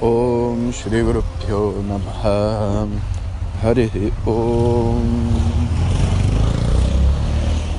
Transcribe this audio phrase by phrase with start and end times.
[0.00, 2.88] Guru Pyo Namaha
[3.62, 5.02] Hari Om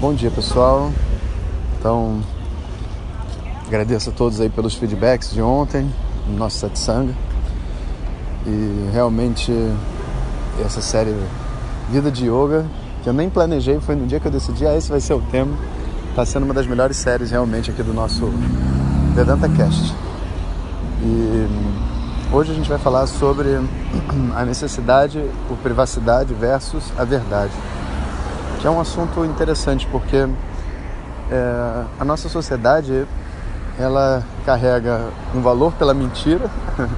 [0.01, 0.91] Bom dia pessoal.
[1.77, 2.21] Então
[3.67, 5.91] Agradeço a todos aí pelos feedbacks de ontem
[6.27, 7.13] no nosso satsanga
[8.45, 9.51] e realmente
[10.65, 11.15] essa série
[11.89, 12.65] Vida de Yoga
[13.07, 15.21] que eu nem planejei, foi no dia que eu decidi, ah, esse vai ser o
[15.31, 15.55] tema.
[16.09, 18.25] Está sendo uma das melhores séries realmente aqui do nosso
[19.15, 19.93] Vedanta Cast.
[21.01, 21.76] E
[22.29, 23.57] Hoje a gente vai falar sobre
[24.35, 25.17] a necessidade,
[25.49, 27.53] o privacidade versus a verdade,
[28.59, 30.27] que é um assunto interessante porque
[31.31, 33.07] é, a nossa sociedade
[33.79, 36.49] ela carrega um valor pela mentira,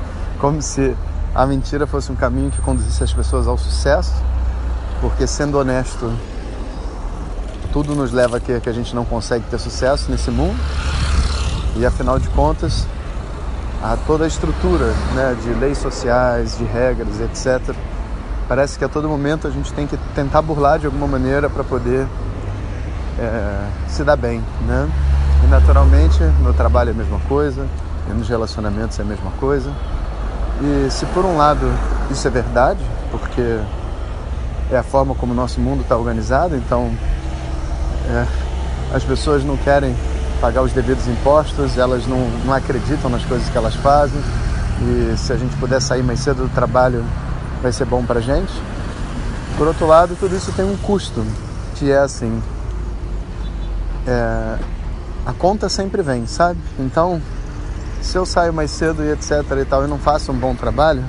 [0.41, 0.97] como se
[1.35, 4.15] a mentira fosse um caminho que conduzisse as pessoas ao sucesso,
[4.99, 6.11] porque sendo honesto,
[7.71, 10.59] tudo nos leva a que a gente não consegue ter sucesso nesse mundo,
[11.75, 12.87] e afinal de contas,
[13.81, 17.75] a toda a estrutura né, de leis sociais, de regras, etc.
[18.47, 21.63] Parece que a todo momento a gente tem que tentar burlar de alguma maneira para
[21.63, 22.05] poder
[23.17, 24.43] é, se dar bem.
[24.65, 24.89] Né?
[25.43, 27.65] E naturalmente no trabalho é a mesma coisa,
[28.09, 29.71] e nos relacionamentos é a mesma coisa.
[30.61, 31.71] E se por um lado
[32.11, 32.79] isso é verdade,
[33.11, 33.59] porque
[34.71, 36.91] é a forma como o nosso mundo está organizado, então
[38.09, 38.25] é,
[38.93, 39.95] as pessoas não querem
[40.39, 44.21] pagar os devidos impostos, elas não, não acreditam nas coisas que elas fazem.
[44.81, 47.03] E se a gente puder sair mais cedo do trabalho,
[47.61, 48.51] vai ser bom para gente.
[49.57, 51.25] Por outro lado, tudo isso tem um custo,
[51.75, 52.41] que é assim:
[54.07, 54.57] é,
[55.25, 56.59] a conta sempre vem, sabe?
[56.79, 57.21] Então,
[58.01, 61.03] se eu saio mais cedo e etc e tal e não faço um bom trabalho,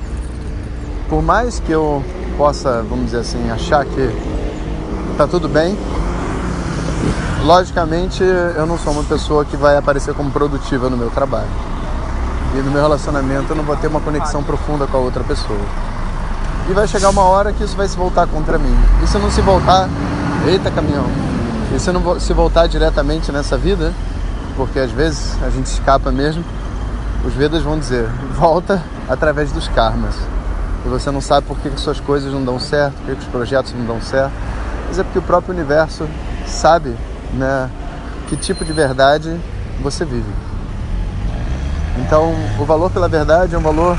[1.08, 2.04] por mais que eu
[2.36, 4.10] possa, vamos dizer assim, achar que
[5.16, 5.76] tá tudo bem,
[7.44, 11.48] Logicamente, eu não sou uma pessoa que vai aparecer como produtiva no meu trabalho.
[12.54, 15.58] E no meu relacionamento eu não vou ter uma conexão profunda com a outra pessoa.
[16.68, 18.76] E vai chegar uma hora que isso vai se voltar contra mim.
[19.02, 19.88] E se não se voltar,
[20.46, 21.06] eita caminhão.
[21.74, 23.94] E se não se voltar diretamente nessa vida,
[24.54, 26.44] porque às vezes a gente escapa mesmo,
[27.24, 30.14] os Vedas vão dizer, volta através dos karmas.
[30.84, 33.28] E você não sabe por que, suas coisas não dão certo, por que, que os
[33.28, 34.32] projetos não dão certo.
[34.88, 36.06] Mas é porque o próprio universo
[36.46, 36.94] sabe
[37.34, 37.70] né,
[38.28, 39.38] que tipo de verdade
[39.82, 40.30] você vive.
[41.98, 43.96] Então, o valor pela verdade é um valor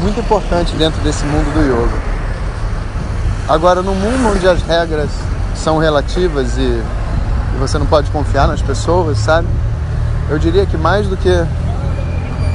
[0.00, 2.16] muito importante dentro desse mundo do yoga.
[3.48, 5.10] Agora, no mundo onde as regras
[5.54, 9.46] são relativas e, e você não pode confiar nas pessoas, sabe?
[10.28, 11.30] Eu diria que mais do que,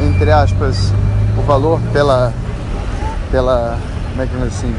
[0.02, 0.92] entre aspas,
[1.38, 2.34] o valor pela,
[3.32, 3.78] pela,
[4.10, 4.76] como é que assim,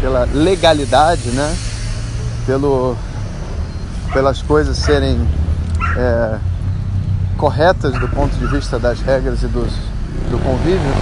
[0.00, 1.56] pela legalidade, né?
[2.46, 2.94] Pelo
[4.14, 5.28] pelas coisas serem
[5.96, 6.38] é,
[7.36, 9.72] corretas do ponto de vista das regras e dos,
[10.30, 10.92] do convívio,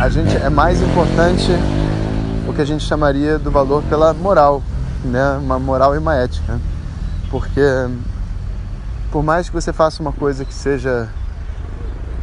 [0.00, 1.52] a gente é mais importante
[2.48, 4.62] o que a gente chamaria do valor pela moral,
[5.04, 5.38] né?
[5.38, 6.58] Uma moral e uma ética,
[7.30, 7.60] porque
[9.12, 11.10] por mais que você faça uma coisa que seja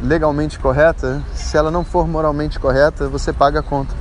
[0.02, 3.94] legalmente correta, se ela não for moralmente correta, você paga a conta.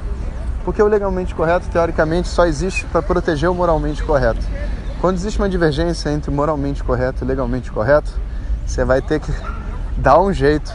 [0.65, 4.44] Porque o legalmente correto, teoricamente, só existe para proteger o moralmente correto.
[5.03, 8.09] Quando existe uma divergência entre moralmente correto e legalmente correto,
[8.66, 9.34] você vai ter que
[9.97, 10.74] dar um jeito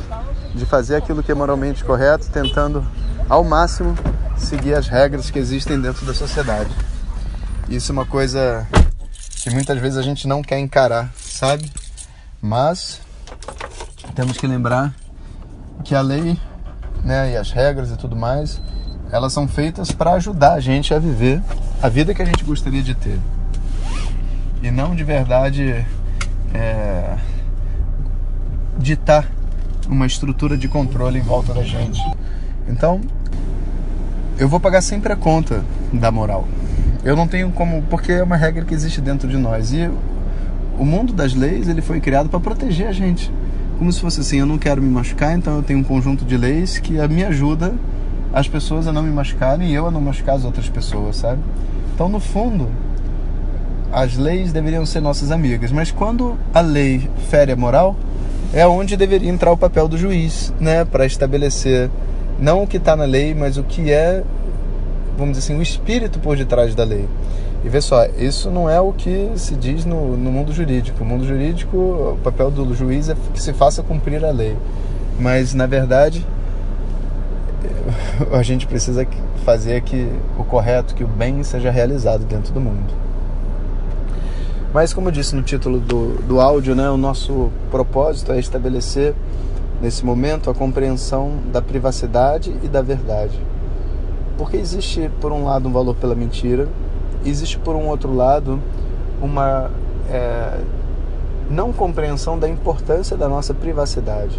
[0.54, 2.86] de fazer aquilo que é moralmente correto, tentando
[3.26, 3.96] ao máximo
[4.36, 6.68] seguir as regras que existem dentro da sociedade.
[7.70, 8.66] Isso é uma coisa
[9.40, 11.72] que muitas vezes a gente não quer encarar, sabe?
[12.38, 13.00] Mas
[14.14, 14.94] temos que lembrar
[15.82, 16.38] que a lei,
[17.02, 18.60] né, e as regras e tudo mais,
[19.10, 21.42] elas são feitas para ajudar a gente a viver
[21.82, 23.18] a vida que a gente gostaria de ter
[24.62, 25.84] e não de verdade
[26.54, 27.16] é,
[28.78, 29.26] ditar
[29.88, 32.00] uma estrutura de controle em volta da gente.
[32.68, 33.00] Então,
[34.38, 36.46] eu vou pagar sempre a conta da moral.
[37.04, 39.90] Eu não tenho como, porque é uma regra que existe dentro de nós e
[40.78, 43.32] o mundo das leis ele foi criado para proteger a gente.
[43.78, 46.36] Como se fosse assim, eu não quero me machucar, então eu tenho um conjunto de
[46.36, 47.74] leis que me ajuda
[48.32, 51.40] as pessoas a não me machucarem e eu a não machucar as outras pessoas, sabe?
[51.94, 52.68] Então, no fundo,
[53.92, 57.96] as leis deveriam ser nossas amigas, mas quando a lei fere a moral,
[58.52, 61.90] é onde deveria entrar o papel do juiz, né, para estabelecer
[62.38, 64.22] não o que está na lei, mas o que é,
[65.16, 67.08] vamos dizer assim, o espírito por detrás da lei.
[67.64, 71.00] E vê só, isso não é o que se diz no, no mundo jurídico.
[71.00, 74.56] No mundo jurídico, o papel do juiz é que se faça cumprir a lei.
[75.18, 76.24] Mas, na verdade,
[78.30, 79.04] a gente precisa
[79.44, 80.08] fazer que
[80.38, 83.07] o correto, que o bem seja realizado dentro do mundo.
[84.72, 89.14] Mas, como eu disse no título do, do áudio, né, o nosso propósito é estabelecer,
[89.80, 93.38] nesse momento, a compreensão da privacidade e da verdade.
[94.36, 96.68] Porque existe, por um lado, um valor pela mentira,
[97.24, 98.60] existe, por um outro lado,
[99.22, 99.70] uma
[100.10, 100.60] é,
[101.50, 104.38] não compreensão da importância da nossa privacidade.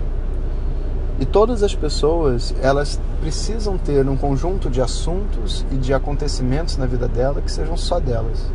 [1.20, 6.86] E todas as pessoas, elas precisam ter um conjunto de assuntos e de acontecimentos na
[6.86, 8.46] vida dela que sejam só delas.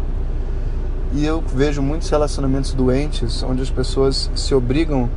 [1.15, 5.09] E eu vejo muitos relacionamentos doentes onde as pessoas se obrigam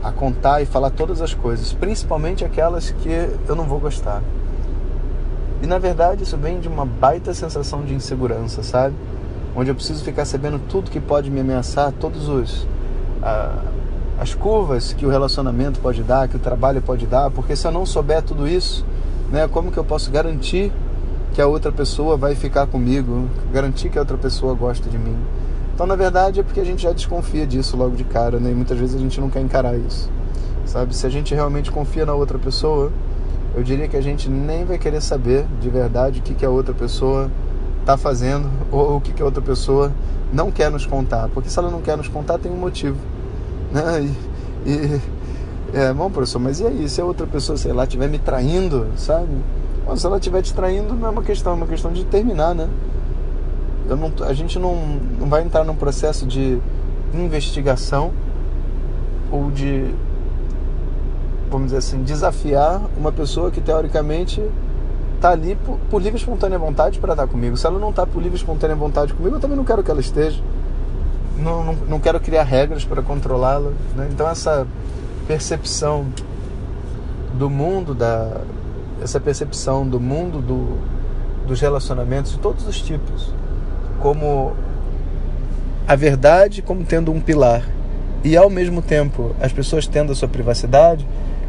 [0.00, 3.08] a contar e falar todas as coisas, principalmente aquelas que
[3.48, 4.22] eu não vou gostar.
[5.60, 8.94] E na verdade isso vem de uma baita sensação de insegurança, sabe?
[9.56, 13.68] Onde eu preciso ficar sabendo tudo que pode me ameaçar, todos os uh,
[14.20, 17.72] as curvas que o relacionamento pode dar, que o trabalho pode dar, porque se eu
[17.72, 18.86] não souber tudo isso,
[19.32, 20.70] né, como que eu posso garantir
[21.34, 25.16] que a outra pessoa vai ficar comigo, garantir que a outra pessoa gosta de mim?
[25.80, 28.50] Então, na verdade, é porque a gente já desconfia disso logo de cara, né?
[28.50, 30.10] E muitas vezes a gente não quer encarar isso.
[30.66, 30.94] Sabe?
[30.94, 32.92] Se a gente realmente confia na outra pessoa,
[33.56, 36.50] eu diria que a gente nem vai querer saber de verdade o que, que a
[36.50, 37.30] outra pessoa
[37.80, 39.90] está fazendo ou o que, que a outra pessoa
[40.30, 41.30] não quer nos contar.
[41.30, 42.98] Porque se ela não quer nos contar, tem um motivo.
[43.72, 44.12] Né?
[44.66, 45.00] E, e
[45.72, 46.90] é, bom, professor, mas e aí?
[46.90, 49.34] Se a outra pessoa, sei lá, estiver me traindo, sabe?
[49.86, 52.54] Bom, se ela estiver te traindo, não é uma questão, é uma questão de terminar,
[52.54, 52.68] né?
[53.96, 54.76] Não, a gente não,
[55.18, 56.58] não vai entrar num processo de
[57.12, 58.12] investigação
[59.30, 59.94] ou de
[61.50, 64.40] vamos dizer assim, desafiar uma pessoa que teoricamente
[65.16, 67.56] está ali por, por, livre e espontânea vontade para estar comigo.
[67.56, 69.90] Se ela não está por livre e espontânea vontade comigo, eu também não quero que
[69.90, 70.40] ela esteja.
[71.36, 73.72] Não, não, não quero criar regras para controlá-la.
[73.96, 74.08] Né?
[74.12, 74.66] Então, essa
[75.26, 76.06] percepção
[77.34, 78.40] do mundo, da,
[79.02, 80.78] essa percepção do mundo do,
[81.46, 83.32] dos relacionamentos de todos os tipos,
[84.00, 84.52] como
[85.86, 87.64] a verdade como tendo um pilar
[88.22, 91.06] e ao mesmo tempo as pessoas tendo a sua privacidade,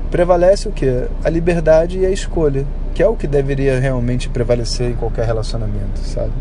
[0.10, 1.08] prevalece o que?
[1.24, 6.00] A liberdade e a escolha, que é o que deveria realmente prevalecer em qualquer relacionamento,
[6.00, 6.32] sabe?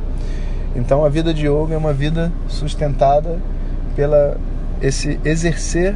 [0.74, 3.38] Então a vida de yoga é uma vida sustentada
[3.96, 4.36] pela
[4.80, 5.94] esse exercer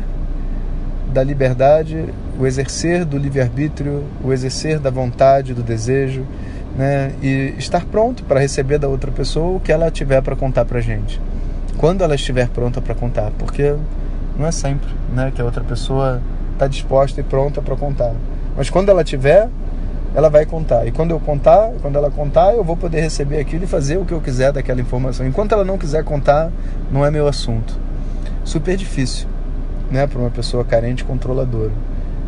[1.13, 2.07] da liberdade,
[2.39, 6.27] o exercer do livre-arbítrio, o exercer da vontade, do desejo,
[6.77, 7.13] né?
[7.23, 10.81] E estar pronto para receber da outra pessoa o que ela tiver para contar para
[10.81, 11.21] gente.
[11.77, 13.75] Quando ela estiver pronta para contar, porque
[14.39, 16.21] não é sempre, né, que a outra pessoa
[16.53, 18.13] está disposta e pronta para contar.
[18.57, 19.49] Mas quando ela tiver,
[20.15, 20.87] ela vai contar.
[20.87, 24.05] E quando eu contar, quando ela contar, eu vou poder receber aquilo e fazer o
[24.05, 25.27] que eu quiser daquela informação.
[25.27, 26.51] Enquanto ela não quiser contar,
[26.91, 27.77] não é meu assunto.
[28.45, 29.27] Super difícil,
[29.91, 31.73] né, para uma pessoa carente, controladora,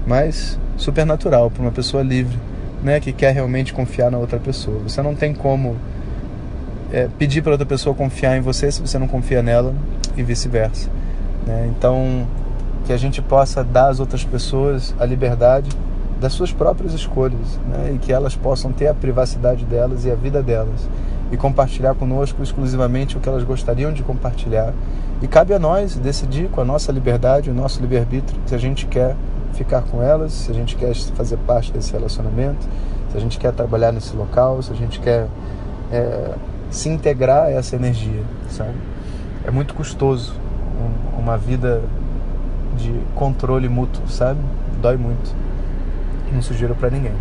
[0.06, 2.37] mas super natural para uma pessoa livre,
[2.82, 4.81] né, que quer realmente confiar na outra pessoa.
[4.81, 5.76] Você não tem como
[6.93, 9.75] é, pedir para outra pessoa confiar em você se você não confia nela
[10.17, 10.90] e vice-versa.
[11.46, 11.70] Né?
[11.76, 12.26] Então
[12.87, 15.70] que a gente possa dar às outras pessoas a liberdade
[16.20, 17.92] das suas próprias escolhas né?
[17.95, 20.88] e que elas possam ter a privacidade delas e a vida delas
[21.30, 24.73] e compartilhar conosco exclusivamente o que elas gostariam de compartilhar.
[25.21, 28.87] E cabe a nós decidir com a nossa liberdade, o nosso livre-arbítrio, se a gente
[28.87, 29.16] quer
[29.56, 32.66] ficar com elas, se a gente quer fazer parte desse relacionamento,
[33.10, 35.26] se a gente quer trabalhar nesse local, se a gente quer
[35.90, 36.34] é,
[36.70, 38.75] se integrar a essa energia, sabe?
[39.44, 40.34] É muito custoso
[41.18, 41.82] uma vida
[42.76, 44.40] de controle mútuo, sabe?
[44.80, 45.34] Dói muito.
[46.32, 47.14] Não sugiro para ninguém.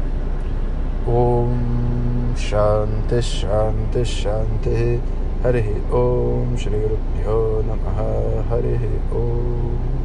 [1.07, 4.99] Om Shanti Shanti Shanti
[5.43, 8.79] Hare Om Shri Guru Namaha Hare
[9.11, 10.04] Om